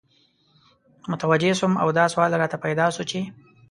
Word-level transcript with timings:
متوجه 1.11 1.51
سوم 1.59 1.73
او 1.81 1.89
دا 1.97 2.05
سوال 2.13 2.31
راته 2.41 2.57
پیدا 2.65 2.85
سو 2.95 3.03
چی 3.09 3.19